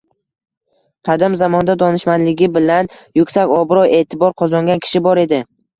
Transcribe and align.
Qadim 1.09 1.35
zamonda 1.41 1.75
donishmandligi 1.83 2.49
bilan 2.57 2.91
yuksak 3.21 3.57
obro`-e`tibor 3.61 4.39
qozongan 4.45 4.85
kishi 4.89 5.09
bor 5.11 5.25
edi 5.29 5.47